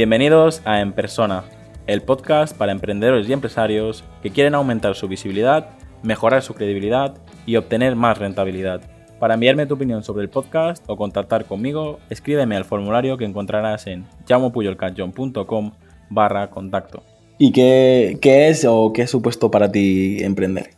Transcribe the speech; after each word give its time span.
Bienvenidos 0.00 0.62
a 0.64 0.80
En 0.80 0.94
Persona, 0.94 1.44
el 1.86 2.00
podcast 2.00 2.56
para 2.56 2.72
emprendedores 2.72 3.28
y 3.28 3.34
empresarios 3.34 4.02
que 4.22 4.30
quieren 4.30 4.54
aumentar 4.54 4.94
su 4.94 5.08
visibilidad, 5.08 5.72
mejorar 6.02 6.40
su 6.40 6.54
credibilidad 6.54 7.18
y 7.44 7.56
obtener 7.56 7.96
más 7.96 8.16
rentabilidad. 8.16 8.80
Para 9.18 9.34
enviarme 9.34 9.66
tu 9.66 9.74
opinión 9.74 10.02
sobre 10.02 10.22
el 10.22 10.30
podcast 10.30 10.82
o 10.88 10.96
contactar 10.96 11.44
conmigo, 11.44 11.98
escríbeme 12.08 12.56
al 12.56 12.64
formulario 12.64 13.18
que 13.18 13.26
encontrarás 13.26 13.86
en 13.88 14.06
llamopuyolcanchon.com 14.24 15.72
barra 16.08 16.48
contacto. 16.48 17.02
¿Y 17.36 17.52
qué, 17.52 18.16
qué 18.22 18.48
es 18.48 18.64
o 18.66 18.94
qué 18.94 19.02
es 19.02 19.10
supuesto 19.10 19.50
para 19.50 19.70
ti 19.70 20.24
emprender? 20.24 20.70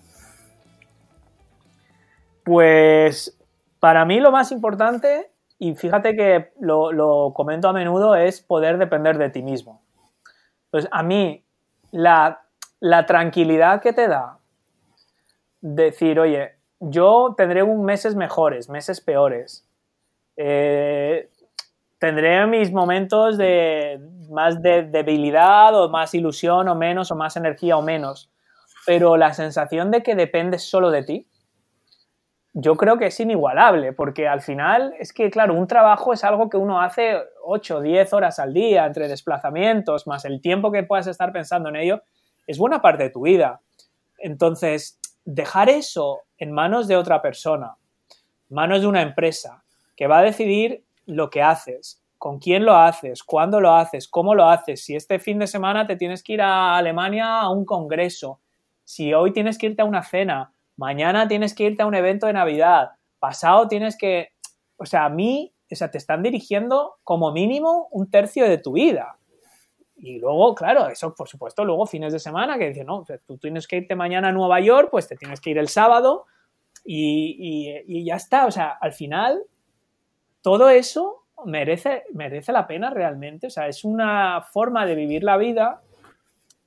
Pues 2.42 3.38
para 3.78 4.04
mí 4.04 4.18
lo 4.18 4.32
más 4.32 4.50
importante, 4.50 5.30
y 5.62 5.76
fíjate 5.76 6.16
que 6.16 6.50
lo, 6.58 7.32
comento 7.36 7.68
a 7.68 7.72
menudo, 7.72 8.16
es 8.16 8.40
poder 8.40 8.78
depender 8.78 9.16
de 9.16 9.30
ti 9.30 9.42
mismo. 9.42 9.80
Pues 10.72 10.88
a 10.90 11.04
mí 11.04 11.44
la, 11.92 12.40
tranquilidad 13.06 13.80
que 13.80 13.92
te 13.92 14.08
da 14.08 14.40
decir, 15.60 16.18
oye, 16.18 16.56
yo 16.80 17.34
tendré 17.36 17.62
un 17.62 17.84
meses 17.84 18.16
mejores, 18.16 18.68
meses 18.68 19.00
peores. 19.00 19.64
Eh, 20.36 21.30
tendré 22.00 22.44
mis 22.48 22.72
momentos 22.72 23.38
de 23.38 24.00
más 24.30 24.60
de 24.60 24.82
debilidad 24.82 25.80
o 25.80 25.88
más 25.88 26.12
ilusión 26.12 26.66
o 26.66 26.74
menos 26.74 27.12
o 27.12 27.14
más 27.14 27.36
energía 27.36 27.76
o 27.76 27.82
menos. 27.82 28.32
Pero 28.84 29.16
la 29.16 29.32
sensación 29.32 29.92
de 29.92 30.02
que 30.02 30.16
dependes 30.16 30.68
solo 30.68 30.90
de 30.90 31.04
ti, 31.04 31.28
yo 32.54 32.76
creo 32.76 32.98
que 32.98 33.06
es 33.06 33.18
inigualable, 33.18 33.92
porque 33.92 34.28
al 34.28 34.42
final 34.42 34.94
es 34.98 35.12
que, 35.12 35.30
claro, 35.30 35.54
un 35.54 35.66
trabajo 35.66 36.12
es 36.12 36.22
algo 36.22 36.50
que 36.50 36.58
uno 36.58 36.80
hace 36.80 37.18
8 37.44 37.78
o 37.78 37.80
10 37.80 38.12
horas 38.12 38.38
al 38.38 38.52
día, 38.52 38.84
entre 38.84 39.08
desplazamientos, 39.08 40.06
más 40.06 40.24
el 40.26 40.40
tiempo 40.40 40.70
que 40.70 40.82
puedas 40.82 41.06
estar 41.06 41.32
pensando 41.32 41.70
en 41.70 41.76
ello, 41.76 42.02
es 42.46 42.58
buena 42.58 42.82
parte 42.82 43.04
de 43.04 43.10
tu 43.10 43.22
vida. 43.22 43.60
Entonces, 44.18 45.00
dejar 45.24 45.70
eso 45.70 46.20
en 46.36 46.52
manos 46.52 46.88
de 46.88 46.96
otra 46.96 47.22
persona, 47.22 47.76
manos 48.50 48.82
de 48.82 48.86
una 48.86 49.02
empresa, 49.02 49.62
que 49.96 50.06
va 50.06 50.18
a 50.18 50.22
decidir 50.22 50.84
lo 51.06 51.30
que 51.30 51.42
haces, 51.42 52.02
con 52.18 52.38
quién 52.38 52.64
lo 52.64 52.76
haces, 52.76 53.22
cuándo 53.22 53.60
lo 53.60 53.74
haces, 53.74 54.06
cómo 54.08 54.34
lo 54.34 54.48
haces, 54.48 54.84
si 54.84 54.94
este 54.94 55.18
fin 55.18 55.38
de 55.38 55.46
semana 55.46 55.86
te 55.86 55.96
tienes 55.96 56.22
que 56.22 56.34
ir 56.34 56.42
a 56.42 56.76
Alemania 56.76 57.40
a 57.40 57.50
un 57.50 57.64
congreso, 57.64 58.40
si 58.84 59.14
hoy 59.14 59.32
tienes 59.32 59.58
que 59.58 59.66
irte 59.66 59.82
a 59.82 59.86
una 59.86 60.02
cena, 60.02 60.52
mañana 60.82 61.28
tienes 61.28 61.54
que 61.54 61.62
irte 61.62 61.84
a 61.84 61.86
un 61.86 61.94
evento 61.94 62.26
de 62.26 62.32
Navidad, 62.32 62.90
pasado 63.20 63.68
tienes 63.68 63.96
que, 63.96 64.32
o 64.76 64.84
sea, 64.84 65.04
a 65.04 65.08
mí, 65.08 65.54
o 65.70 65.76
sea, 65.76 65.92
te 65.92 65.98
están 65.98 66.24
dirigiendo 66.24 66.96
como 67.04 67.30
mínimo 67.30 67.86
un 67.92 68.10
tercio 68.10 68.48
de 68.48 68.58
tu 68.58 68.72
vida. 68.72 69.16
Y 69.94 70.18
luego, 70.18 70.56
claro, 70.56 70.88
eso 70.88 71.14
por 71.14 71.28
supuesto, 71.28 71.64
luego 71.64 71.86
fines 71.86 72.12
de 72.12 72.18
semana 72.18 72.58
que 72.58 72.68
dicen, 72.68 72.86
no, 72.88 73.04
tú 73.24 73.38
tienes 73.38 73.68
que 73.68 73.76
irte 73.76 73.94
mañana 73.94 74.28
a 74.28 74.32
Nueva 74.32 74.58
York, 74.58 74.88
pues 74.90 75.06
te 75.06 75.14
tienes 75.14 75.40
que 75.40 75.50
ir 75.50 75.58
el 75.58 75.68
sábado 75.68 76.26
y, 76.84 77.72
y 77.86 78.04
ya 78.04 78.16
está. 78.16 78.46
O 78.46 78.50
sea, 78.50 78.70
al 78.80 78.92
final, 78.92 79.40
todo 80.40 80.68
eso 80.68 81.22
merece, 81.44 82.02
merece 82.12 82.50
la 82.50 82.66
pena 82.66 82.90
realmente. 82.90 83.46
O 83.46 83.50
sea, 83.50 83.68
es 83.68 83.84
una 83.84 84.42
forma 84.52 84.84
de 84.84 84.96
vivir 84.96 85.22
la 85.22 85.36
vida 85.36 85.80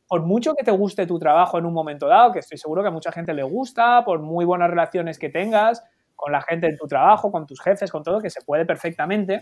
por 0.08 0.22
mucho 0.24 0.54
que 0.56 0.64
te 0.64 0.72
guste 0.72 1.08
tu 1.08 1.18
trabajo 1.18 1.58
en 1.58 1.66
un 1.66 1.74
momento 1.74 2.08
dado, 2.08 2.32
que 2.32 2.40
estoy 2.40 2.58
seguro 2.58 2.82
que 2.82 2.90
a 2.90 2.92
mucha 2.92 3.12
gente 3.12 3.34
le 3.34 3.44
gusta, 3.44 4.04
por 4.06 4.20
muy 4.20 4.46
buenas 4.46 4.70
relaciones 4.70 5.18
que 5.18 5.30
tengas 5.30 5.84
con 6.16 6.32
la 6.32 6.42
gente 6.42 6.68
en 6.68 6.78
tu 6.78 6.88
trabajo, 6.88 7.32
con 7.32 7.46
tus 7.46 7.62
jefes, 7.62 7.92
con 7.92 8.04
todo, 8.04 8.22
que 8.22 8.30
se 8.30 8.42
puede 8.42 8.66
perfectamente, 8.66 9.42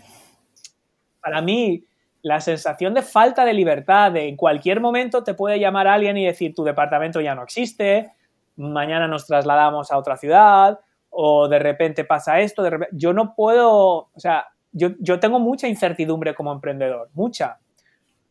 para 1.20 1.40
mí 1.40 1.84
la 2.22 2.40
sensación 2.40 2.94
de 2.94 3.02
falta 3.02 3.44
de 3.44 3.52
libertad, 3.52 4.12
de 4.12 4.28
en 4.28 4.36
cualquier 4.36 4.80
momento 4.80 5.22
te 5.22 5.34
puede 5.34 5.60
llamar 5.60 5.86
alguien 5.86 6.16
y 6.16 6.26
decir 6.26 6.54
tu 6.54 6.64
departamento 6.64 7.20
ya 7.20 7.34
no 7.34 7.42
existe, 7.42 8.12
mañana 8.56 9.06
nos 9.06 9.26
trasladamos 9.26 9.92
a 9.92 9.98
otra 9.98 10.16
ciudad, 10.16 10.80
o 11.10 11.48
de 11.48 11.58
repente 11.58 12.04
pasa 12.04 12.40
esto, 12.40 12.62
de 12.62 12.88
yo 12.92 13.12
no 13.12 13.34
puedo, 13.34 14.08
o 14.12 14.20
sea, 14.20 14.46
yo, 14.72 14.88
yo 14.98 15.20
tengo 15.20 15.38
mucha 15.38 15.68
incertidumbre 15.68 16.34
como 16.34 16.50
emprendedor, 16.50 17.10
mucha, 17.12 17.60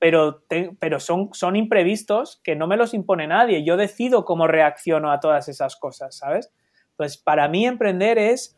pero, 0.03 0.43
pero 0.79 0.99
son, 0.99 1.29
son 1.31 1.55
imprevistos 1.55 2.41
que 2.43 2.57
no 2.57 2.67
me 2.67 2.75
los 2.75 2.93
impone 2.93 3.25
nadie. 3.25 3.63
Yo 3.63 3.77
decido 3.77 4.25
cómo 4.25 4.47
reacciono 4.47 5.13
a 5.13 5.21
todas 5.21 5.47
esas 5.47 5.77
cosas, 5.77 6.17
¿sabes? 6.17 6.51
Pues 6.97 7.15
para 7.15 7.47
mí 7.47 7.65
emprender 7.65 8.17
es, 8.17 8.57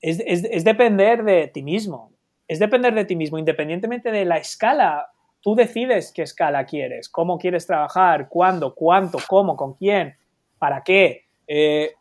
es, 0.00 0.20
es, 0.26 0.64
depender 0.64 1.22
de 1.22 1.48
ti 1.48 1.62
mismo. 1.62 2.14
Es 2.48 2.60
depender 2.60 2.94
de 2.94 3.04
ti 3.04 3.14
mismo, 3.14 3.36
independientemente 3.36 4.10
de 4.10 4.24
la 4.24 4.38
escala. 4.38 5.10
Tú 5.42 5.54
decides 5.54 6.12
qué 6.14 6.22
escala 6.22 6.64
quieres, 6.64 7.10
cómo 7.10 7.36
quieres 7.36 7.66
trabajar, 7.66 8.30
cuándo, 8.30 8.74
cuánto, 8.74 9.18
cómo, 9.28 9.58
con 9.58 9.74
quién, 9.74 10.16
para 10.58 10.82
qué. 10.82 11.26
Eh, 11.46 11.92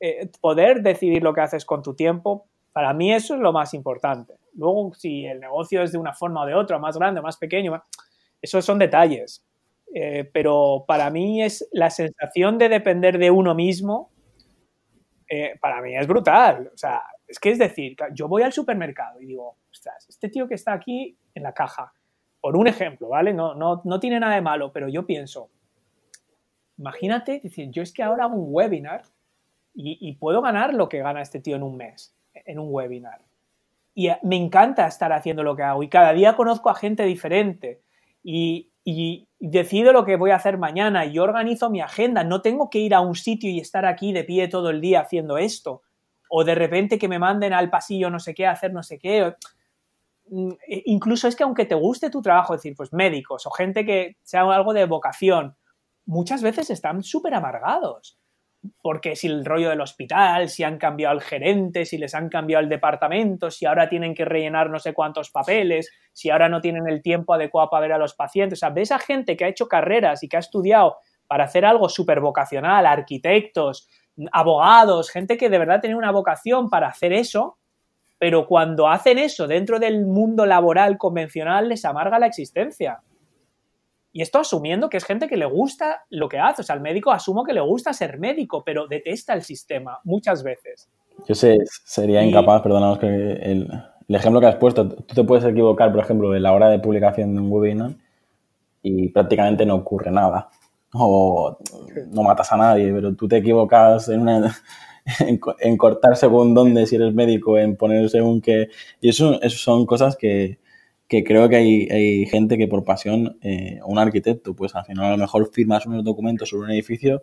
eh, 0.00 0.28
poder 0.40 0.82
decidir 0.82 1.22
lo 1.22 1.32
que 1.32 1.42
haces 1.42 1.64
con 1.64 1.80
tu 1.80 1.94
tiempo, 1.94 2.46
para 2.72 2.92
mí 2.92 3.14
eso 3.14 3.36
es 3.36 3.40
lo 3.40 3.52
más 3.52 3.72
importante. 3.72 4.34
Luego, 4.54 4.92
si 4.94 5.24
el 5.26 5.38
negocio 5.38 5.80
es 5.84 5.92
de 5.92 5.98
una 5.98 6.12
forma 6.12 6.42
o 6.42 6.46
de 6.46 6.54
otra, 6.54 6.80
más 6.80 6.98
grande, 6.98 7.22
más 7.22 7.36
pequeño, 7.36 7.80
esos 8.46 8.64
son 8.64 8.78
detalles. 8.78 9.44
Eh, 9.94 10.28
pero 10.32 10.84
para 10.86 11.10
mí 11.10 11.42
es 11.42 11.68
la 11.72 11.90
sensación 11.90 12.58
de 12.58 12.68
depender 12.68 13.18
de 13.18 13.30
uno 13.30 13.54
mismo, 13.54 14.10
eh, 15.28 15.54
para 15.60 15.80
mí 15.80 15.96
es 15.96 16.06
brutal. 16.06 16.70
O 16.74 16.76
sea, 16.76 17.02
es 17.26 17.38
que 17.38 17.50
es 17.50 17.58
decir, 17.58 17.96
yo 18.12 18.28
voy 18.28 18.42
al 18.42 18.52
supermercado 18.52 19.20
y 19.20 19.26
digo, 19.26 19.56
ostras, 19.70 20.06
este 20.08 20.28
tío 20.28 20.48
que 20.48 20.54
está 20.54 20.72
aquí 20.72 21.16
en 21.34 21.42
la 21.42 21.52
caja, 21.52 21.92
por 22.40 22.56
un 22.56 22.66
ejemplo, 22.66 23.08
¿vale? 23.08 23.32
No, 23.32 23.54
no, 23.54 23.82
no 23.84 24.00
tiene 24.00 24.20
nada 24.20 24.34
de 24.34 24.42
malo, 24.42 24.72
pero 24.72 24.88
yo 24.88 25.06
pienso, 25.06 25.50
imagínate, 26.78 27.40
decir, 27.42 27.70
yo 27.70 27.82
es 27.82 27.92
que 27.92 28.02
ahora 28.02 28.24
hago 28.24 28.36
un 28.36 28.48
webinar 28.50 29.02
y, 29.74 29.98
y 30.00 30.14
puedo 30.16 30.42
ganar 30.42 30.74
lo 30.74 30.88
que 30.88 30.98
gana 30.98 31.22
este 31.22 31.40
tío 31.40 31.56
en 31.56 31.62
un 31.62 31.76
mes, 31.76 32.14
en 32.34 32.58
un 32.58 32.68
webinar. 32.70 33.22
Y 33.94 34.10
me 34.22 34.36
encanta 34.36 34.86
estar 34.86 35.12
haciendo 35.12 35.42
lo 35.42 35.56
que 35.56 35.62
hago 35.62 35.82
y 35.82 35.88
cada 35.88 36.12
día 36.12 36.36
conozco 36.36 36.68
a 36.68 36.74
gente 36.74 37.04
diferente 37.04 37.80
y, 38.26 39.28
decido 39.38 39.92
lo 39.92 40.04
que 40.04 40.16
voy 40.16 40.30
a 40.30 40.36
hacer 40.36 40.58
mañana 40.58 41.06
y 41.06 41.18
organizo 41.18 41.70
mi 41.70 41.80
agenda. 41.80 42.24
No 42.24 42.42
tengo 42.42 42.70
que 42.70 42.78
ir 42.78 42.94
a 42.94 43.00
un 43.00 43.14
sitio 43.14 43.50
y 43.50 43.60
estar 43.60 43.84
aquí 43.84 44.12
de 44.12 44.24
pie 44.24 44.48
todo 44.48 44.70
el 44.70 44.80
día 44.80 45.00
haciendo 45.00 45.38
esto. 45.38 45.82
O 46.28 46.44
de 46.44 46.54
repente 46.54 46.98
que 46.98 47.08
me 47.08 47.18
manden 47.18 47.52
al 47.52 47.70
pasillo 47.70 48.10
no 48.10 48.18
sé 48.18 48.34
qué, 48.34 48.46
a 48.46 48.52
hacer 48.52 48.72
no 48.72 48.82
sé 48.82 48.98
qué. 48.98 49.34
Mm, 50.28 50.52
e 50.68 50.82
incluso 50.86 51.28
es 51.28 51.36
que 51.36 51.44
aunque 51.44 51.66
te 51.66 51.74
guste 51.74 52.10
tu 52.10 52.22
trabajo, 52.22 52.54
es 52.54 52.62
decir, 52.62 52.76
pues 52.76 52.92
médicos 52.92 53.46
o 53.46 53.50
gente 53.50 53.84
que 53.84 54.16
sea 54.22 54.42
algo 54.42 54.72
de 54.72 54.86
vocación, 54.86 55.56
muchas 56.04 56.42
veces 56.42 56.70
están 56.70 57.02
súper 57.02 57.34
amargados 57.34 58.18
porque 58.82 59.16
si 59.16 59.26
el 59.26 59.44
rollo 59.44 59.70
del 59.70 59.80
hospital, 59.80 60.48
si 60.48 60.64
han 60.64 60.78
cambiado 60.78 61.14
el 61.14 61.20
gerente, 61.20 61.84
si 61.84 61.98
les 61.98 62.14
han 62.14 62.28
cambiado 62.28 62.62
el 62.62 62.68
departamento, 62.68 63.50
si 63.50 63.66
ahora 63.66 63.88
tienen 63.88 64.14
que 64.14 64.24
rellenar 64.24 64.70
no 64.70 64.78
sé 64.78 64.94
cuántos 64.94 65.30
papeles, 65.30 65.90
si 66.12 66.30
ahora 66.30 66.48
no 66.48 66.60
tienen 66.60 66.88
el 66.88 67.02
tiempo 67.02 67.34
adecuado 67.34 67.70
para 67.70 67.82
ver 67.82 67.92
a 67.92 67.98
los 67.98 68.14
pacientes. 68.14 68.58
O 68.58 68.60
sea, 68.60 68.70
ves 68.70 68.92
a 68.92 68.98
gente 68.98 69.36
que 69.36 69.44
ha 69.44 69.48
hecho 69.48 69.68
carreras 69.68 70.22
y 70.22 70.28
que 70.28 70.36
ha 70.36 70.40
estudiado 70.40 70.96
para 71.26 71.44
hacer 71.44 71.64
algo 71.64 71.88
súper 71.88 72.20
vocacional, 72.20 72.86
arquitectos, 72.86 73.88
abogados, 74.32 75.10
gente 75.10 75.36
que 75.36 75.50
de 75.50 75.58
verdad 75.58 75.80
tiene 75.80 75.96
una 75.96 76.10
vocación 76.10 76.70
para 76.70 76.88
hacer 76.88 77.12
eso, 77.12 77.58
pero 78.18 78.46
cuando 78.46 78.88
hacen 78.88 79.18
eso 79.18 79.46
dentro 79.46 79.78
del 79.78 80.06
mundo 80.06 80.46
laboral 80.46 80.96
convencional 80.96 81.68
les 81.68 81.84
amarga 81.84 82.18
la 82.18 82.26
existencia. 82.26 83.00
Y 84.16 84.22
esto 84.22 84.38
asumiendo 84.38 84.88
que 84.88 84.96
es 84.96 85.04
gente 85.04 85.28
que 85.28 85.36
le 85.36 85.44
gusta 85.44 86.06
lo 86.08 86.26
que 86.26 86.38
hace. 86.38 86.62
O 86.62 86.64
sea, 86.64 86.74
el 86.74 86.80
médico 86.80 87.12
asumo 87.12 87.44
que 87.44 87.52
le 87.52 87.60
gusta 87.60 87.92
ser 87.92 88.18
médico, 88.18 88.64
pero 88.64 88.88
detesta 88.88 89.34
el 89.34 89.42
sistema 89.42 90.00
muchas 90.04 90.42
veces. 90.42 90.88
Yo 91.28 91.34
sé, 91.34 91.58
sería 91.84 92.24
incapaz, 92.24 92.62
perdonamos 92.62 92.98
que 92.98 93.06
el, 93.08 93.70
ejemplo 94.08 94.40
que 94.40 94.46
has 94.46 94.56
puesto, 94.56 94.88
tú 94.88 95.14
te 95.14 95.22
puedes 95.22 95.44
equivocar, 95.44 95.92
por 95.92 96.02
ejemplo, 96.02 96.34
en 96.34 96.42
la 96.42 96.54
hora 96.54 96.70
de 96.70 96.78
publicación 96.78 97.34
de 97.34 97.42
un 97.42 97.52
webinar 97.52 97.90
y 98.80 99.10
prácticamente 99.10 99.66
no 99.66 99.74
ocurre 99.74 100.10
nada. 100.10 100.48
O 100.94 101.58
no 102.08 102.22
matas 102.22 102.50
a 102.52 102.56
nadie, 102.56 102.90
pero 102.94 103.14
tú 103.14 103.28
te 103.28 103.36
equivocas 103.36 104.08
en, 104.08 104.26
en, 105.60 105.76
cortar 105.76 106.16
según 106.16 106.54
dónde, 106.54 106.86
si 106.86 106.96
eres 106.96 107.12
médico, 107.12 107.58
en 107.58 107.76
poner 107.76 108.08
según 108.08 108.40
qué. 108.40 108.70
Y 108.98 109.10
eso, 109.10 109.38
eso 109.42 109.58
son 109.58 109.84
cosas 109.84 110.16
que, 110.16 110.58
que 111.08 111.24
creo 111.24 111.48
que 111.48 111.56
hay, 111.56 112.26
gente 112.26 112.58
que 112.58 112.68
por 112.68 112.84
pasión, 112.84 113.38
eh, 113.42 113.80
un 113.84 113.98
arquitecto, 113.98 114.54
pues 114.54 114.74
al 114.74 114.84
final 114.84 115.06
a 115.06 115.10
lo 115.12 115.18
mejor 115.18 115.50
firmas 115.52 115.86
unos 115.86 116.04
documentos 116.04 116.48
sobre 116.48 116.66
un 116.66 116.72
edificio, 116.72 117.22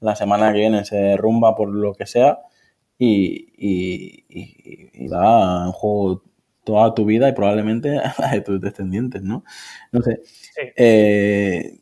la 0.00 0.16
semana 0.16 0.52
que 0.52 0.58
viene 0.58 0.84
se 0.84 0.96
derrumba 0.96 1.54
por 1.54 1.68
lo 1.68 1.94
que 1.94 2.06
sea 2.06 2.40
y, 2.98 3.48
y, 3.56 5.08
da 5.08 5.66
en 5.66 5.72
juego 5.72 6.22
toda 6.64 6.94
tu 6.94 7.04
vida 7.04 7.28
y 7.28 7.32
probablemente 7.32 7.90
la 8.18 8.30
de 8.32 8.40
tus 8.40 8.60
descendientes, 8.60 9.22
¿no? 9.22 9.44
No 9.92 10.02
sé. 10.02 10.20
Eh, 10.76 11.78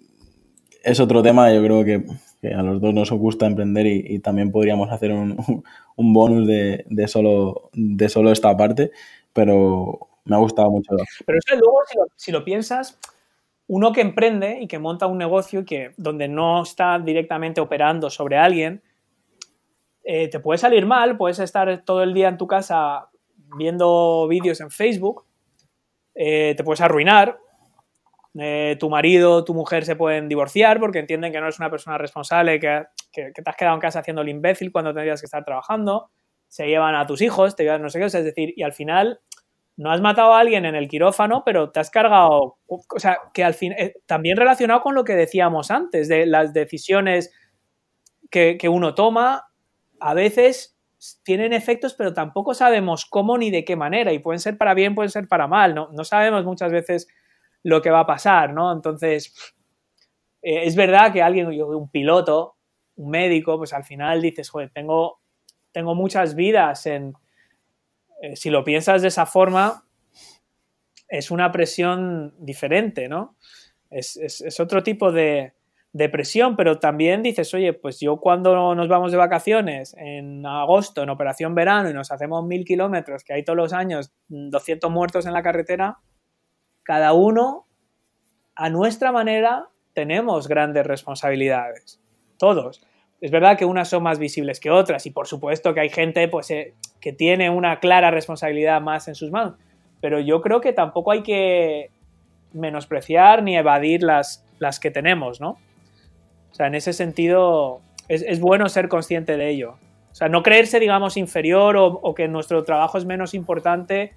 es 0.82 1.00
otro 1.00 1.22
tema, 1.22 1.52
yo 1.52 1.62
creo 1.62 1.84
que, 1.84 2.04
a 2.54 2.62
los 2.62 2.80
dos 2.80 2.94
nos 2.94 3.10
gusta 3.10 3.46
emprender 3.46 3.86
y, 3.86 4.18
también 4.20 4.50
podríamos 4.50 4.90
hacer 4.90 5.12
un, 5.12 5.36
un 5.96 6.12
bonus 6.12 6.46
de, 6.46 6.84
de, 6.88 7.08
solo, 7.08 7.70
de 7.72 8.08
solo 8.08 8.30
esta 8.32 8.56
parte, 8.56 8.92
pero 9.32 10.09
me 10.30 10.36
ha 10.36 10.38
gustado 10.38 10.70
mucho. 10.70 10.94
Pero 11.26 11.38
luego, 11.60 11.80
si 12.14 12.30
lo, 12.30 12.44
piensas, 12.44 12.98
uno 13.66 13.92
que 13.92 14.00
emprende 14.00 14.58
y 14.60 14.68
que 14.68 14.78
monta 14.78 15.08
un 15.08 15.18
negocio 15.18 15.64
que, 15.64 15.92
donde 15.96 16.28
no 16.28 16.62
está 16.62 17.00
directamente 17.00 17.60
operando 17.60 18.08
sobre 18.10 18.38
alguien, 18.38 18.80
eh, 20.04 20.28
te 20.28 20.38
puede 20.38 20.58
salir 20.58 20.86
mal, 20.86 21.16
puedes 21.16 21.40
estar 21.40 21.84
todo 21.84 22.04
el 22.04 22.14
día 22.14 22.28
en 22.28 22.38
tu 22.38 22.46
casa 22.46 23.08
viendo 23.56 24.28
vídeos 24.28 24.60
en 24.60 24.70
Facebook, 24.70 25.26
eh, 26.14 26.54
te 26.56 26.62
puedes 26.62 26.80
arruinar, 26.80 27.36
eh, 28.38 28.76
tu 28.78 28.88
marido, 28.88 29.44
tu 29.44 29.52
mujer 29.52 29.84
se 29.84 29.96
pueden 29.96 30.28
divorciar 30.28 30.78
porque 30.78 31.00
entienden 31.00 31.32
que 31.32 31.40
no 31.40 31.46
eres 31.46 31.58
una 31.58 31.70
persona 31.70 31.98
responsable, 31.98 32.60
que, 32.60 32.84
te 33.12 33.32
has 33.44 33.56
quedado 33.56 33.74
en 33.74 33.80
casa 33.80 33.98
haciendo 33.98 34.22
el 34.22 34.28
imbécil 34.28 34.70
cuando 34.70 34.94
tendrías 34.94 35.20
que 35.20 35.26
estar 35.26 35.44
trabajando, 35.44 36.10
se 36.46 36.68
llevan 36.68 36.94
a 36.94 37.04
tus 37.04 37.20
hijos, 37.20 37.56
te 37.56 37.64
llevan 37.64 37.82
no 37.82 37.90
sé 37.90 37.98
qué, 37.98 38.04
es 38.04 38.12
decir, 38.12 38.54
y 38.56 38.62
al 38.62 38.72
final 38.72 39.20
no 39.80 39.90
has 39.90 40.02
matado 40.02 40.34
a 40.34 40.40
alguien 40.40 40.66
en 40.66 40.74
el 40.74 40.88
quirófano, 40.88 41.42
pero 41.42 41.70
te 41.70 41.80
has 41.80 41.88
cargado, 41.88 42.58
o 42.66 42.98
sea, 42.98 43.16
que 43.32 43.42
al 43.42 43.54
fin, 43.54 43.72
eh, 43.78 43.94
también 44.04 44.36
relacionado 44.36 44.82
con 44.82 44.94
lo 44.94 45.04
que 45.04 45.14
decíamos 45.14 45.70
antes, 45.70 46.06
de 46.06 46.26
las 46.26 46.52
decisiones 46.52 47.32
que, 48.30 48.58
que 48.58 48.68
uno 48.68 48.94
toma, 48.94 49.48
a 49.98 50.12
veces 50.12 50.76
tienen 51.22 51.54
efectos, 51.54 51.94
pero 51.94 52.12
tampoco 52.12 52.52
sabemos 52.52 53.06
cómo 53.06 53.38
ni 53.38 53.50
de 53.50 53.64
qué 53.64 53.74
manera, 53.74 54.12
y 54.12 54.18
pueden 54.18 54.38
ser 54.38 54.58
para 54.58 54.74
bien, 54.74 54.94
pueden 54.94 55.08
ser 55.10 55.28
para 55.28 55.46
mal, 55.46 55.74
no, 55.74 55.88
no 55.92 56.04
sabemos 56.04 56.44
muchas 56.44 56.70
veces 56.70 57.08
lo 57.62 57.80
que 57.80 57.88
va 57.88 58.00
a 58.00 58.06
pasar, 58.06 58.52
¿no? 58.52 58.70
Entonces, 58.72 59.34
eh, 60.42 60.64
es 60.64 60.76
verdad 60.76 61.10
que 61.10 61.22
alguien, 61.22 61.46
un 61.46 61.90
piloto, 61.90 62.56
un 62.96 63.08
médico, 63.08 63.56
pues 63.56 63.72
al 63.72 63.84
final 63.84 64.20
dices, 64.20 64.50
joder, 64.50 64.70
tengo, 64.74 65.20
tengo 65.72 65.94
muchas 65.94 66.34
vidas 66.34 66.84
en... 66.84 67.14
Eh, 68.20 68.36
si 68.36 68.50
lo 68.50 68.64
piensas 68.64 69.02
de 69.02 69.08
esa 69.08 69.26
forma, 69.26 69.84
es 71.08 71.30
una 71.30 71.50
presión 71.50 72.34
diferente, 72.38 73.08
¿no? 73.08 73.36
Es, 73.90 74.60
otro 74.60 74.84
tipo 74.84 75.10
de, 75.10 75.52
presión, 76.12 76.54
pero 76.54 76.78
también 76.78 77.22
dices, 77.22 77.52
oye, 77.52 77.72
pues 77.72 77.98
yo 77.98 78.18
cuando 78.18 78.74
nos 78.76 78.88
vamos 78.88 79.10
de 79.10 79.18
vacaciones 79.18 79.96
en 79.98 80.46
agosto, 80.46 81.02
en 81.02 81.10
operación 81.10 81.56
verano, 81.56 81.90
y 81.90 81.94
nos 81.94 82.12
hacemos 82.12 82.46
mil 82.46 82.64
kilómetros, 82.64 83.24
que 83.24 83.32
hay 83.32 83.42
todos 83.42 83.56
los 83.56 83.72
años 83.72 84.12
200 84.28 84.88
muertos 84.88 85.26
en 85.26 85.32
la 85.32 85.42
carretera, 85.42 85.98
cada 86.84 87.12
uno, 87.12 87.66
a 88.54 88.68
nuestra 88.68 89.10
manera, 89.10 89.68
tenemos 89.92 90.46
grandes 90.46 90.86
responsabilidades. 90.86 92.00
Todos. 92.38 92.80
Es 93.20 93.32
verdad 93.32 93.58
que 93.58 93.64
unas 93.64 93.88
son 93.88 94.04
más 94.04 94.18
visibles 94.18 94.60
que 94.60 94.70
otras 94.70 95.04
y 95.06 95.10
por 95.10 95.26
supuesto 95.26 95.74
que 95.74 95.80
hay 95.80 95.90
gente 95.90 96.26
pues, 96.28 96.50
eh, 96.50 96.74
que 97.00 97.12
tiene 97.12 97.50
una 97.50 97.80
clara 97.80 98.10
responsabilidad 98.10 98.80
más 98.80 99.08
en 99.08 99.14
sus 99.14 99.30
manos. 99.30 99.54
Pero 100.00 100.20
yo 100.20 100.40
creo 100.40 100.60
que 100.60 100.72
tampoco 100.72 101.12
hay 101.12 101.22
que 101.22 101.90
menospreciar 102.52 103.42
ni 103.42 103.56
evadir 103.56 104.02
las, 104.02 104.44
las 104.58 104.80
que 104.80 104.90
tenemos, 104.90 105.40
¿no? 105.40 105.50
O 106.50 106.54
sea, 106.54 106.66
en 106.66 106.74
ese 106.74 106.92
sentido 106.92 107.80
es, 108.08 108.22
es 108.22 108.40
bueno 108.40 108.68
ser 108.68 108.88
consciente 108.88 109.36
de 109.36 109.50
ello. 109.50 109.76
O 110.10 110.14
sea, 110.14 110.28
no 110.28 110.42
creerse, 110.42 110.80
digamos, 110.80 111.16
inferior 111.16 111.76
o, 111.76 111.86
o 111.86 112.14
que 112.14 112.28
nuestro 112.28 112.64
trabajo 112.64 112.98
es 112.98 113.04
menos 113.04 113.34
importante 113.34 114.12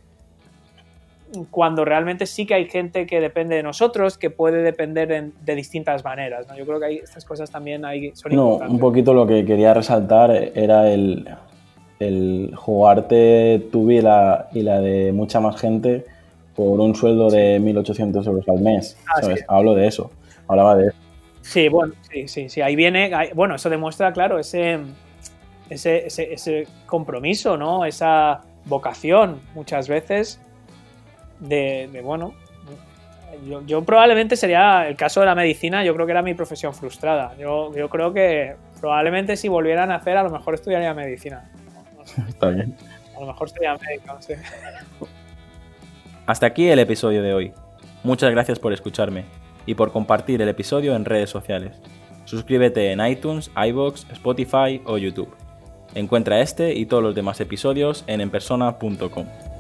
cuando 1.50 1.84
realmente 1.86 2.26
sí 2.26 2.46
que 2.46 2.54
hay 2.54 2.70
gente 2.70 3.06
que 3.06 3.20
depende 3.20 3.56
de 3.56 3.64
nosotros, 3.64 4.18
que 4.18 4.30
puede 4.30 4.62
depender 4.62 5.32
de 5.32 5.56
distintas 5.56 6.04
maneras. 6.04 6.46
Yo 6.56 6.66
creo 6.66 6.80
que 6.80 6.86
hay, 6.86 6.98
estas 6.98 7.26
cosas 7.26 7.50
también 7.50 7.86
hay, 7.86 8.12
son 8.16 8.36
no, 8.36 8.56
Un 8.58 8.80
poquito 8.80 9.14
lo 9.14 9.26
que 9.26 9.46
quería 9.46 9.74
resaltar 9.74 10.32
era 10.32 10.90
el, 10.92 11.28
jugarte 12.56 13.68
tu 13.72 13.86
vida 13.88 14.50
y 14.54 14.62
la 14.62 14.80
de 14.80 15.12
mucha 15.12 15.40
más 15.40 15.60
gente 15.60 16.06
por 16.56 16.80
un 16.80 16.96
sueldo 16.96 17.30
de 17.30 17.60
1.800 17.60 18.26
euros 18.28 18.48
al 18.48 18.60
mes. 18.60 18.98
Ah, 19.08 19.22
Hablo 19.48 19.76
de 19.76 19.88
eso, 19.88 20.12
hablaba 20.48 20.76
de 20.76 20.88
eso. 20.88 20.98
Sí, 21.42 21.68
bueno, 21.68 21.94
sí, 22.12 22.28
sí, 22.28 22.50
sí. 22.50 22.62
Ahí 22.62 22.76
viene, 22.76 23.12
bueno, 23.36 23.56
eso 23.56 23.70
demuestra, 23.70 24.14
claro, 24.14 24.40
ese, 24.40 24.80
ese, 25.70 26.08
ese 26.08 26.68
compromiso, 26.86 27.58
¿no? 27.58 27.86
Esa 27.86 28.42
vocación 28.66 29.40
muchas 29.54 29.90
veces 29.90 30.40
de, 31.40 32.02
bueno, 32.04 32.34
yo, 33.66 33.84
probablemente 33.84 34.36
sería 34.36 34.88
el 34.88 34.96
caso 34.96 35.20
de 35.20 35.26
la 35.26 35.36
medicina, 35.36 35.84
yo 35.84 35.94
creo 35.94 36.06
que 36.06 36.12
era 36.12 36.22
mi 36.22 36.34
profesión 36.34 36.74
frustrada. 36.74 37.36
Yo, 37.38 37.76
yo 37.76 37.90
creo 37.90 38.14
que 38.14 38.56
probablemente 38.80 39.36
si 39.36 39.48
volvieran 39.48 39.92
a 39.92 39.96
hacer, 39.96 40.18
a 40.18 40.24
lo 40.24 40.30
mejor 40.30 40.54
estudiaría 40.54 40.94
medicina. 40.94 41.50
Está 42.28 42.50
bien. 42.50 42.76
A 43.16 43.20
lo 43.20 43.28
mejor 43.28 43.50
sería 43.50 43.78
médico, 43.78 44.18
sí. 44.20 44.34
Hasta 46.26 46.46
aquí 46.46 46.70
el 46.70 46.80
episodio 46.80 47.22
de 47.22 47.34
hoy. 47.34 47.54
Muchas 48.04 48.32
gracias 48.32 48.60
por 48.60 48.74
escucharme 48.74 49.26
y 49.66 49.76
por 49.76 49.92
compartir 49.92 50.42
el 50.42 50.50
episodio 50.50 50.96
en 50.96 51.06
redes 51.06 51.30
sociales. 51.30 51.78
Suscríbete 52.26 52.92
en 52.92 53.06
iTunes, 53.06 53.52
iBox, 53.56 54.08
Spotify 54.12 54.82
o 54.86 54.98
YouTube. 54.98 55.36
Encuentra 55.96 56.42
este 56.42 56.74
y 56.74 56.86
todos 56.86 57.04
los 57.04 57.16
demás 57.16 57.40
episodios 57.40 58.04
en 58.08 58.22
enpersona.com. 58.22 59.53